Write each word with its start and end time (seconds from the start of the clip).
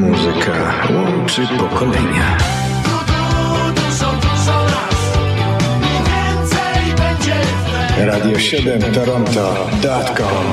Muzyka 0.00 0.74
łączy 0.94 1.46
pokolenia. 1.58 2.38
Radio 7.98 8.38
7 8.38 8.82
Toronto.com 8.82 10.46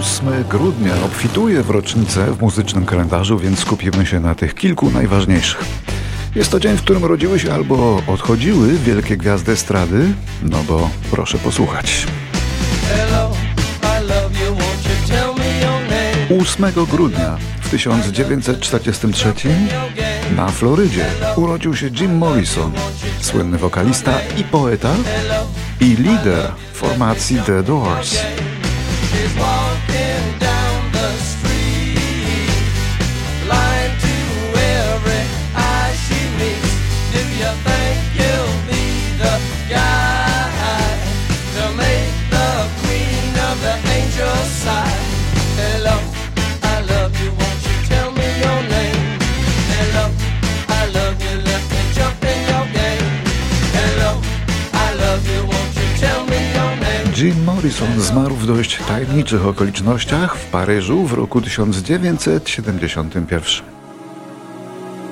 8 0.00 0.44
grudnia 0.48 0.92
obfituje 1.04 1.62
w 1.62 1.70
rocznicę 1.70 2.26
w 2.26 2.40
muzycznym 2.40 2.86
kalendarzu, 2.86 3.38
więc 3.38 3.58
skupimy 3.58 4.06
się 4.06 4.20
na 4.20 4.34
tych 4.34 4.54
kilku 4.54 4.90
najważniejszych. 4.90 5.64
Jest 6.34 6.50
to 6.50 6.60
dzień, 6.60 6.76
w 6.76 6.82
którym 6.82 7.04
rodziły 7.04 7.38
się 7.38 7.54
albo 7.54 8.02
odchodziły 8.06 8.68
wielkie 8.68 9.16
gwiazdy 9.16 9.52
estrady, 9.52 10.14
no 10.42 10.58
bo 10.68 10.90
proszę 11.10 11.38
posłuchać. 11.38 12.06
8 16.44 16.72
grudnia 16.90 17.38
w 17.60 17.70
1943 17.70 19.32
na 20.36 20.48
Florydzie 20.48 21.06
urodził 21.36 21.76
się 21.76 21.86
Jim 22.00 22.16
Morrison, 22.18 22.72
słynny 23.20 23.58
wokalista 23.58 24.12
i 24.36 24.44
poeta 24.44 24.94
i 25.80 25.84
lider 25.84 26.52
formacji 26.72 27.38
The 27.46 27.62
Doors. 27.62 28.16
Morrison 57.64 58.00
zmarł 58.00 58.34
w 58.34 58.46
dość 58.46 58.78
tajemniczych 58.88 59.46
okolicznościach 59.46 60.36
w 60.36 60.50
Paryżu 60.50 61.04
w 61.04 61.12
roku 61.12 61.40
1971. 61.40 63.42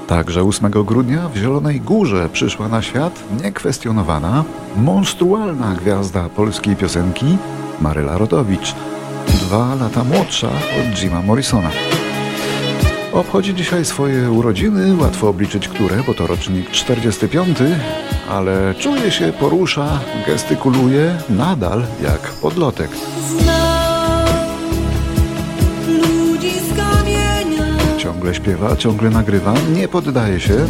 Także 0.06 0.42
8 0.42 0.70
grudnia 0.70 1.28
w 1.28 1.36
Zielonej 1.36 1.80
Górze 1.80 2.28
przyszła 2.32 2.68
na 2.68 2.82
świat 2.82 3.24
niekwestionowana, 3.42 4.44
monstrualna 4.76 5.74
gwiazda 5.74 6.28
polskiej 6.28 6.76
piosenki 6.76 7.36
Maryla 7.80 8.18
Rodowicz, 8.18 8.74
dwa 9.28 9.74
lata 9.74 10.04
młodsza 10.04 10.48
od 10.48 10.98
Jima 10.98 11.22
Morrisona. 11.22 11.70
Obchodzi 13.12 13.54
dzisiaj 13.54 13.84
swoje 13.84 14.30
urodziny, 14.30 14.96
łatwo 14.96 15.28
obliczyć 15.28 15.68
które, 15.68 16.02
bo 16.06 16.14
to 16.14 16.26
rocznik 16.26 16.70
45, 16.70 17.58
ale 18.30 18.74
czuje 18.78 19.10
się, 19.10 19.32
porusza, 19.32 20.00
gestykuluje 20.26 21.18
nadal 21.28 21.84
jak 22.02 22.20
podlotek. 22.20 22.90
Ciągle 27.98 28.34
śpiewa, 28.34 28.76
ciągle 28.76 29.10
nagrywa, 29.10 29.54
nie 29.74 29.88
poddaje 29.88 30.40
się. 30.40 30.66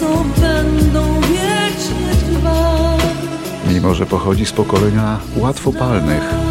Co 0.00 0.06
będą 0.40 1.20
wiecznie. 1.20 2.06
Mimo, 3.68 3.94
że 3.94 4.06
pochodzi 4.06 4.46
z 4.46 4.52
pokolenia 4.52 5.18
łatwopalnych. 5.36 6.45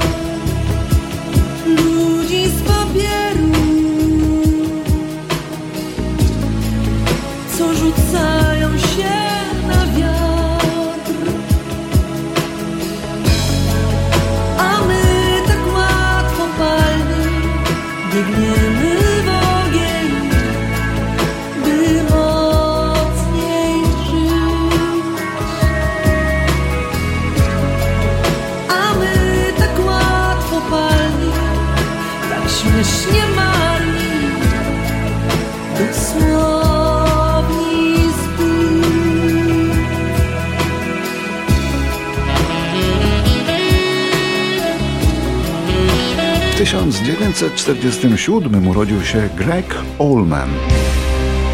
W 46.55 46.57
1947 46.57 48.67
urodził 48.67 49.05
się 49.05 49.29
Greg 49.37 49.75
Allman. 49.99 50.49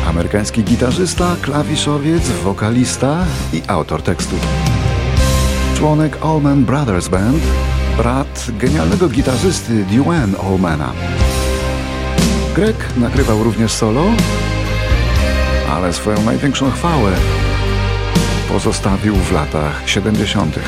Amerykański 0.07 0.63
gitarzysta, 0.63 1.35
klawiszowiec, 1.41 2.29
wokalista 2.43 3.25
i 3.53 3.61
autor 3.67 4.01
tekstów. 4.01 4.39
Członek 5.77 6.17
Allman 6.21 6.65
Brothers 6.65 7.07
Band, 7.07 7.43
brat 7.97 8.47
genialnego 8.59 9.09
gitarzysty 9.09 9.83
Duane 9.83 10.37
Allmana. 10.37 10.93
Greg 12.55 12.97
nagrywał 12.97 13.43
również 13.43 13.71
solo, 13.71 14.03
ale 15.69 15.93
swoją 15.93 16.23
największą 16.23 16.71
chwałę 16.71 17.11
pozostawił 18.49 19.15
w 19.15 19.31
latach 19.31 19.81
70. 19.85 20.59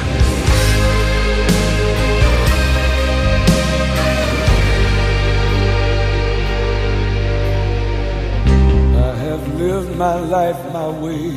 lived 9.63 9.95
my 9.97 10.19
life 10.19 10.61
my 10.73 10.89
way. 11.03 11.31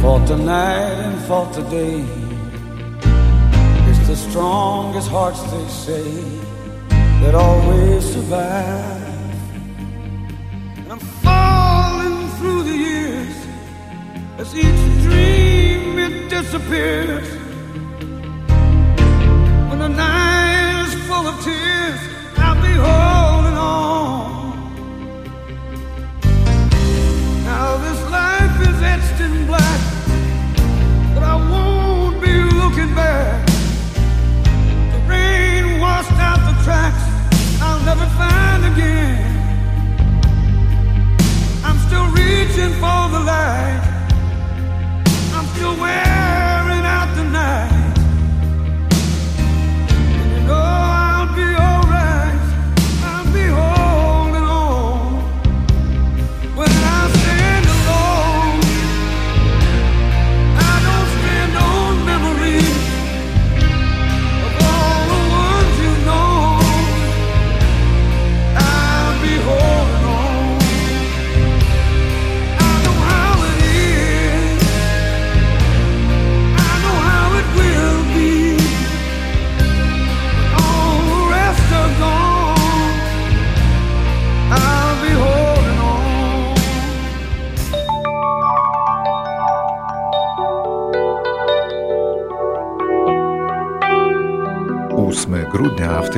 Fought 0.00 0.26
tonight 0.26 0.96
and 1.06 1.18
fought 1.26 1.52
today. 1.52 2.04
It's 3.88 4.06
the 4.06 4.16
strongest 4.16 5.08
hearts, 5.08 5.42
they 5.52 5.68
say, 5.68 6.08
that 7.20 7.34
always 7.34 8.04
survive. 8.12 9.05
Falling 11.22 12.28
through 12.38 12.62
the 12.64 12.76
years 12.76 13.36
as 14.38 14.54
each 14.54 15.02
dream 15.02 15.98
it 15.98 16.28
disappears. 16.30 17.28
When 19.68 19.78
the 19.78 19.88
night 19.88 20.86
is 20.86 20.94
full 21.06 21.26
of 21.26 21.36
tears, 21.44 22.00
I'll 22.36 22.60
be 22.62 22.74
holding 22.86 23.56
on. 23.56 24.46
Now 27.44 27.76
this 27.78 28.00
life 28.10 28.60
is 28.68 28.82
etched 28.82 29.20
in 29.20 29.46
black, 29.46 29.80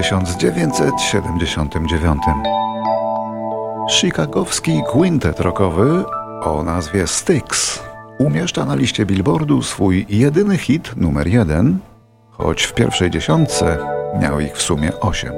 1979. 0.08 2.22
Chicagowski 3.90 4.82
quintet 4.92 5.40
rockowy 5.40 6.04
o 6.44 6.62
nazwie 6.62 7.06
Styx 7.06 7.82
umieszcza 8.18 8.64
na 8.64 8.74
liście 8.74 9.06
Billboardu 9.06 9.62
swój 9.62 10.06
jedyny 10.08 10.58
hit 10.58 10.96
numer 10.96 11.26
jeden, 11.26 11.78
choć 12.30 12.62
w 12.62 12.74
pierwszej 12.74 13.10
dziesiątce 13.10 13.78
miał 14.20 14.40
ich 14.40 14.56
w 14.56 14.62
sumie 14.62 15.00
osiem. 15.00 15.32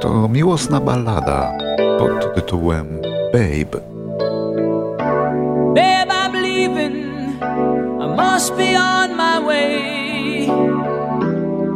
To 0.00 0.28
miłosna 0.28 0.80
ballada 0.80 1.52
pod 1.98 2.34
tytułem. 2.34 3.00
Babe, 3.32 3.97
must 8.18 8.56
be 8.56 8.74
on 8.74 9.16
my 9.16 9.38
way. 9.38 10.46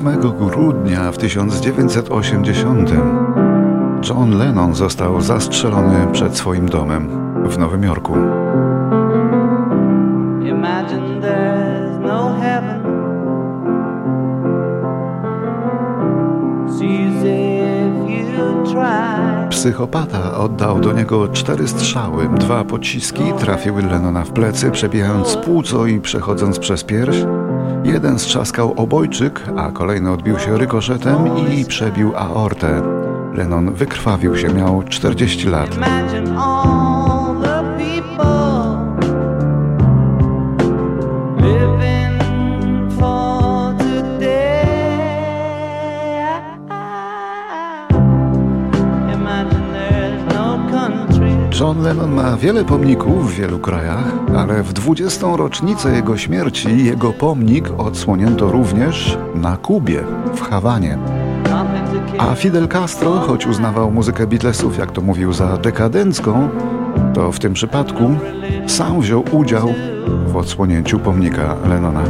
8 0.00 0.20
grudnia 0.20 1.12
w 1.12 1.18
1980 1.18 2.90
John 4.08 4.38
Lennon 4.38 4.74
został 4.74 5.20
zastrzelony 5.20 6.06
przed 6.12 6.36
swoim 6.36 6.68
domem 6.68 7.08
w 7.48 7.58
Nowym 7.58 7.82
Jorku. 7.82 8.16
No. 8.16 8.50
Psychopata 19.50 20.38
oddał 20.38 20.80
do 20.80 20.92
niego 20.92 21.28
cztery 21.28 21.68
strzały. 21.68 22.28
Dwa 22.28 22.64
pociski 22.64 23.22
trafiły 23.38 23.82
Lennona 23.82 24.24
w 24.24 24.32
plecy, 24.32 24.70
przebijając 24.70 25.36
płuco 25.36 25.86
i 25.86 26.00
przechodząc 26.00 26.58
przez 26.58 26.84
pierś. 26.84 27.16
Jeden 27.84 28.18
strzaskał 28.18 28.72
obojczyk, 28.76 29.42
a 29.56 29.70
kolejny 29.70 30.12
odbił 30.12 30.38
się 30.38 30.58
rykoszetem 30.58 31.48
i 31.48 31.64
przebił 31.64 32.16
aortę. 32.16 32.82
Lennon 33.34 33.74
wykrwawił 33.74 34.36
się, 34.36 34.54
miał 34.54 34.82
40 34.82 35.48
lat. 35.48 35.78
John 51.60 51.82
Lennon 51.82 52.12
ma 52.12 52.36
wiele 52.36 52.64
pomników 52.64 53.32
w 53.32 53.36
wielu 53.36 53.58
krajach, 53.58 54.04
ale 54.36 54.62
w 54.62 54.72
20. 54.72 55.26
rocznicę 55.36 55.92
jego 55.92 56.16
śmierci 56.16 56.84
jego 56.84 57.12
pomnik 57.12 57.70
odsłonięto 57.78 58.50
również 58.50 59.18
na 59.34 59.56
Kubie, 59.56 60.02
w 60.34 60.40
Hawanie. 60.40 60.98
A 62.18 62.34
Fidel 62.34 62.68
Castro, 62.68 63.10
choć 63.10 63.46
uznawał 63.46 63.90
muzykę 63.90 64.26
Beatlesów, 64.26 64.78
jak 64.78 64.92
to 64.92 65.00
mówił, 65.00 65.32
za 65.32 65.56
dekadencką, 65.56 66.48
to 67.14 67.32
w 67.32 67.38
tym 67.38 67.52
przypadku 67.52 68.16
sam 68.66 69.00
wziął 69.00 69.24
udział 69.32 69.74
w 70.26 70.36
odsłonięciu 70.36 70.98
pomnika 70.98 71.56
Lennona. 71.68 72.02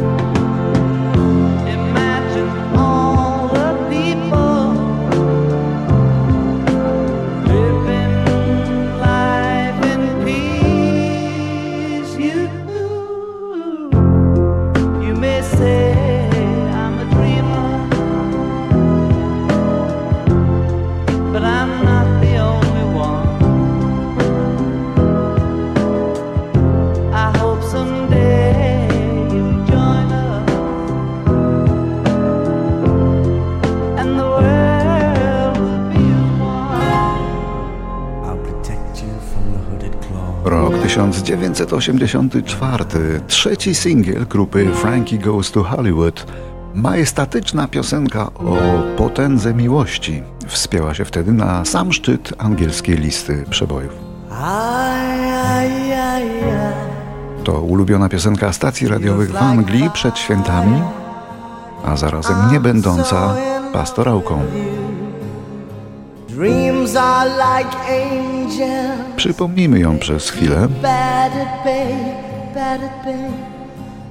Rok 40.45 40.73
1984, 40.83 42.85
trzeci 43.27 43.75
singiel 43.75 44.27
grupy 44.27 44.73
Frankie 44.73 45.17
Goes 45.17 45.51
to 45.51 45.63
Hollywood. 45.63 46.25
Majestatyczna 46.73 47.67
piosenka 47.67 48.33
o 48.33 48.57
potędze 48.97 49.53
miłości 49.53 50.23
wspięła 50.47 50.93
się 50.93 51.05
wtedy 51.05 51.33
na 51.33 51.65
sam 51.65 51.93
szczyt 51.93 52.33
angielskiej 52.37 52.97
listy 52.97 53.45
przebojów. 53.49 53.93
To 57.43 57.61
ulubiona 57.61 58.09
piosenka 58.09 58.53
stacji 58.53 58.87
radiowych 58.87 59.31
w 59.31 59.35
Anglii 59.35 59.89
przed 59.93 60.17
świętami, 60.17 60.81
a 61.85 61.95
zarazem 61.95 62.37
nie 62.51 62.59
będąca 62.59 63.35
pastorałką. 63.73 64.41
Przypomnijmy 69.15 69.79
ją 69.79 69.99
przez 69.99 70.29
chwilę. 70.29 70.67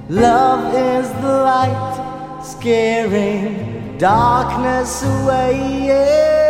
Love 0.09 0.73
is 0.99 1.07
the 1.21 1.43
light, 1.43 2.01
scaring 2.43 3.55
darkness 3.97 5.03
away. 5.03 5.85
Yeah. 5.85 6.41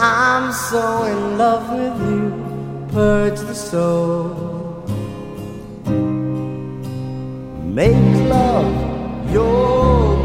I'm 0.00 0.52
so 0.52 1.04
in 1.04 1.38
love 1.38 1.70
with 1.70 2.00
you, 2.10 2.32
purge 2.92 3.40
the 3.40 3.54
soul. 3.54 4.30
Make 7.64 8.28
love 8.28 8.72
your 9.32 10.17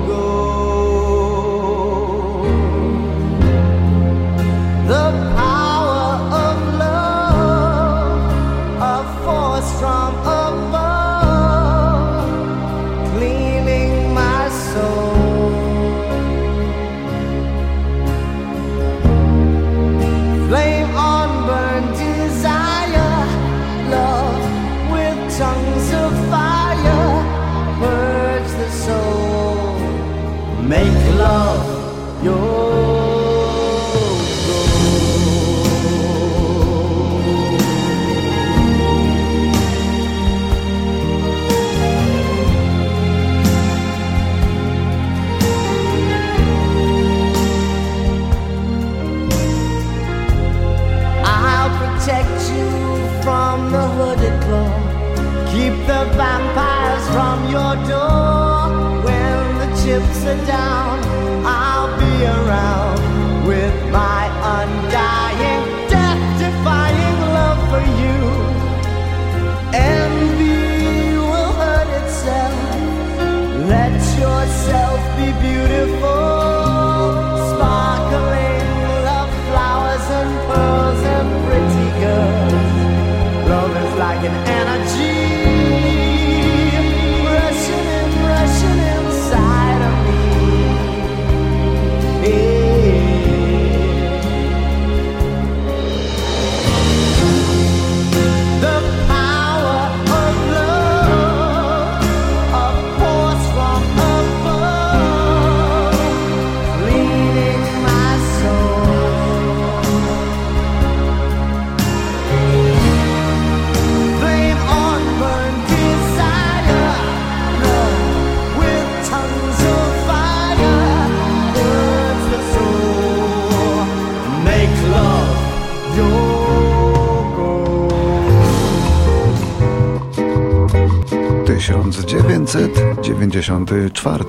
1994. 131.64 134.24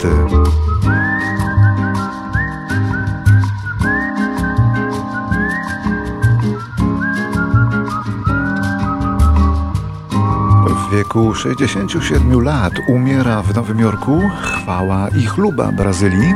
W 10.68 10.90
wieku 10.92 11.34
67 11.34 12.42
lat 12.42 12.72
umiera 12.88 13.42
w 13.42 13.54
Nowym 13.54 13.78
Jorku 13.78 14.20
chwała 14.42 15.08
i 15.08 15.26
chluba 15.26 15.72
Brazylii, 15.72 16.34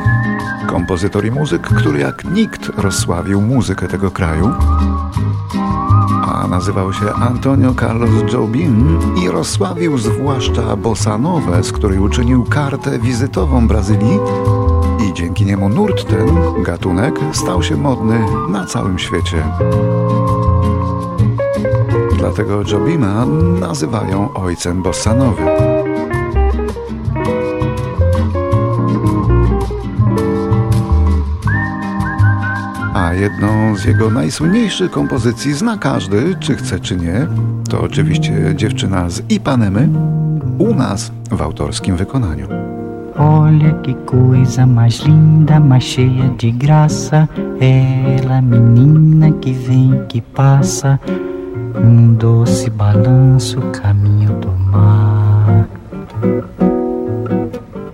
kompozytor 0.67 1.25
i 1.25 1.31
muzyk, 1.31 1.61
który 1.61 1.99
jak 1.99 2.25
nikt 2.25 2.69
rozsławił 2.77 3.41
muzykę 3.41 3.87
tego 3.87 4.11
kraju 4.11 4.53
nazywał 6.49 6.93
się 6.93 7.13
Antonio 7.13 7.73
Carlos 7.79 8.33
Jobim 8.33 8.99
i 9.23 9.29
rozsławił 9.29 9.97
zwłaszcza 9.97 10.75
bossa 10.75 11.17
nowę, 11.17 11.63
z 11.63 11.71
której 11.71 11.99
uczynił 11.99 12.43
kartę 12.43 12.99
wizytową 12.99 13.67
Brazylii 13.67 14.19
i 15.09 15.13
dzięki 15.13 15.45
niemu 15.45 15.69
nurt 15.69 16.09
ten, 16.09 16.63
gatunek, 16.63 17.19
stał 17.31 17.63
się 17.63 17.75
modny 17.75 18.25
na 18.49 18.65
całym 18.65 18.99
świecie. 18.99 19.43
Dlatego 22.17 22.63
Jobima 22.63 23.25
nazywają 23.59 24.33
ojcem 24.33 24.81
bossa 24.81 25.13
jedną 33.19 33.75
z 33.75 33.85
jego 33.85 34.09
najsłynniejszych 34.09 34.91
kompozycji 34.91 35.53
zna 35.53 35.77
każdy, 35.77 36.35
czy 36.39 36.55
chce, 36.55 36.79
czy 36.79 36.95
nie. 36.95 37.27
To 37.69 37.81
oczywiście 37.81 38.53
dziewczyna 38.55 39.09
z 39.09 39.31
Ipanemy, 39.31 39.89
u 40.57 40.75
nas 40.75 41.11
w 41.31 41.41
autorskim 41.41 41.97
wykonaniu. 41.97 42.47
Olha 43.17 43.73
que 43.83 43.93
coisa 44.05 44.65
mais 44.65 45.05
linda, 45.05 45.59
mais 45.59 45.83
cheia 45.83 46.29
de 46.37 46.51
graça. 46.51 47.27
Ela, 47.59 48.41
menina 48.41 49.31
que 49.41 49.51
vem, 49.51 50.05
que 50.07 50.21
passa, 50.21 50.99
num 51.83 52.13
doce 52.13 52.69
balanço, 52.69 53.59
caminho 53.71 54.29
do 54.39 54.51
mar. 54.71 55.18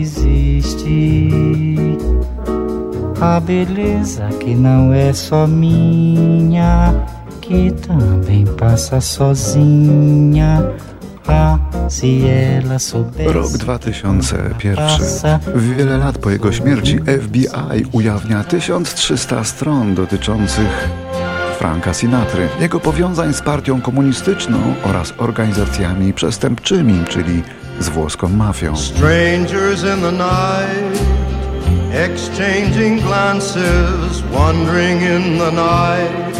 Existe. 0.00 1.28
A 3.20 3.40
beleza 3.40 4.28
que 4.40 4.54
não 4.54 4.92
é 4.92 5.12
só 5.12 5.46
minha, 5.46 6.94
que 7.40 7.70
também 7.70 8.44
passa 8.44 9.00
sozinha. 9.00 10.74
Ah. 11.26 11.58
Rok 13.26 13.58
2001. 13.58 15.38
Wiele 15.56 15.98
lat 15.98 16.18
po 16.18 16.30
jego 16.30 16.52
śmierci 16.52 16.98
FBI 16.98 17.84
ujawnia 17.92 18.44
1300 18.44 19.44
stron 19.44 19.94
dotyczących 19.94 20.88
Franka 21.58 21.94
Sinatry, 21.94 22.48
jego 22.60 22.80
powiązań 22.80 23.34
z 23.34 23.42
partią 23.42 23.80
komunistyczną 23.80 24.58
oraz 24.82 25.14
organizacjami 25.18 26.12
przestępczymi, 26.12 27.04
czyli 27.08 27.42
z 27.84 27.88
włoską 27.88 28.28
mafią. 28.28 28.76
Strangers 28.76 29.82
in 29.82 30.00
the 30.00 30.12
night, 30.12 31.00
exchanging 31.92 33.00
glances, 33.02 34.22
wandering 34.32 35.02
in 35.02 35.38
the 35.38 35.50
night. 35.50 36.34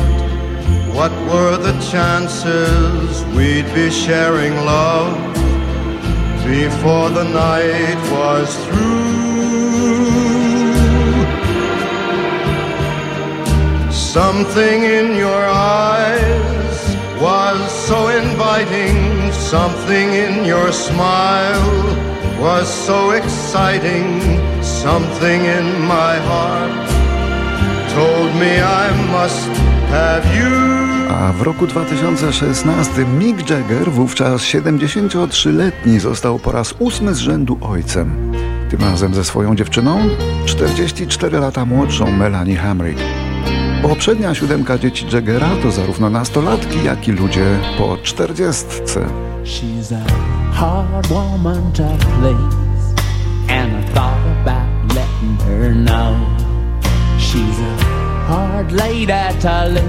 What 0.95 1.13
were 1.29 1.57
the 1.59 1.75
chances 1.93 3.25
we'd 3.37 3.69
be 3.75 3.91
sharing 3.91 4.55
love 4.65 5.17
before 6.47 7.11
the 7.11 7.25
night 7.25 7.99
was 8.13 8.49
through? 8.65 9.05
Something 13.91 14.85
in 14.85 15.17
your 15.17 15.45
eyes 15.45 16.97
was 17.21 17.59
so 17.89 18.09
inviting, 18.09 19.24
something 19.55 20.09
in 20.27 20.47
your 20.47 20.73
smile 20.73 21.71
was 22.41 22.67
so 22.87 23.13
exciting, 23.13 24.07
something 24.63 25.41
in 25.59 25.67
my 25.87 26.15
heart 26.29 26.89
told 27.95 28.31
me 28.41 28.53
I 28.83 28.87
must 29.13 29.49
have 29.91 30.25
you. 30.39 30.55
A 31.11 31.33
w 31.33 31.43
roku 31.43 31.67
2016 31.67 33.05
Mick 33.19 33.51
Jagger, 33.51 33.91
wówczas 33.91 34.43
73-letni, 34.43 36.01
został 36.01 36.39
po 36.39 36.53
raz 36.53 36.75
ósmy 36.79 37.15
z 37.15 37.19
rzędu 37.19 37.59
ojcem. 37.61 38.33
Tym 38.71 38.81
razem 38.81 39.15
ze 39.15 39.25
swoją 39.25 39.57
dziewczyną, 39.57 39.99
44 40.47 41.39
lata 41.39 41.65
młodszą 41.65 42.11
Melanie 42.11 42.57
Hamrick. 42.57 43.01
Poprzednia 43.83 44.35
siódemka 44.35 44.79
dzieci 44.79 45.07
Jaggera 45.13 45.49
to 45.63 45.71
zarówno 45.71 46.11
nastolatki, 46.11 46.85
jak 46.85 47.09
i 47.09 47.13
ludzie 47.13 47.59
po 47.79 47.97
czterdziestce. 48.03 49.34
She's 49.45 49.93
a 49.93 50.01
hard 50.53 51.07
woman 51.09 51.71
to 51.75 51.97
please, 52.01 52.95
and 53.49 53.77
I 53.77 53.83
thought 53.93 54.41
about 54.41 54.95
letting 54.95 55.37
her 55.47 55.75
know 55.75 56.17
she's 57.19 57.59
a 57.61 57.77
hard 58.27 58.73
lady 58.73 59.07
to 59.07 59.67
leave. 59.69 59.85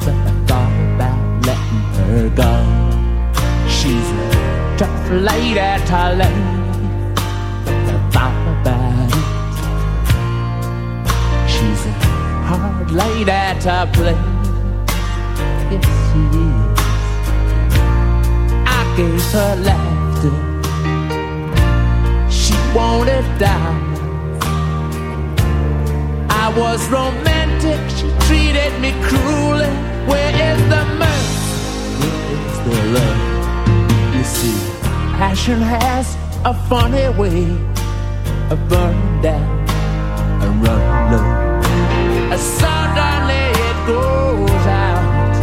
But 0.00 0.14
I 0.14 0.32
thought 0.46 0.76
about 0.94 1.20
letting 1.46 1.84
her 1.98 2.28
go. 2.36 2.52
She's 3.66 4.08
a 4.10 4.76
tough 4.76 5.10
lady 5.10 5.70
to 5.86 6.00
leave. 6.20 6.74
But 7.64 7.80
I 7.88 7.98
thought 8.12 8.46
about 8.60 9.08
it. 9.08 9.24
She's 11.50 11.82
a 11.86 11.88
hard 12.44 12.90
lady 12.90 13.42
to 13.64 13.88
play. 13.94 14.18
Yes, 15.70 15.86
she 16.12 16.20
is. 16.38 16.47
Gave 18.98 19.30
her 19.30 19.54
laughter. 19.62 20.34
She 22.28 22.54
wanted 22.74 23.24
down. 23.38 23.76
I 26.28 26.52
was 26.58 26.80
romantic. 26.90 27.78
She 27.96 28.08
treated 28.26 28.72
me 28.80 28.90
cruelly. 29.06 29.70
Where 30.10 30.32
is 30.50 30.60
the 30.72 30.82
mercy? 30.98 31.38
Where 32.00 32.22
is 32.42 32.56
the 32.66 32.76
love? 32.96 34.16
You 34.16 34.24
see, 34.24 34.58
passion 35.16 35.60
has 35.60 36.16
a 36.44 36.52
funny 36.68 37.08
way 37.20 37.44
of 38.50 38.58
burning 38.68 39.22
down 39.22 39.48
and 40.42 40.52
running 40.60 41.12
low. 41.12 42.36
Suddenly 42.36 43.44
it 43.68 43.78
goes 43.86 44.64
out, 44.66 45.34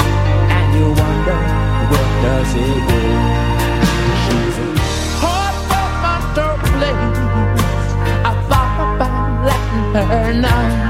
and 0.55 0.67
you 0.75 0.87
wonder 1.01 1.39
where 1.89 2.11
does 2.21 2.53
it 2.55 2.89
go? 2.89 3.34
turn 9.95 10.43
on. 10.43 10.84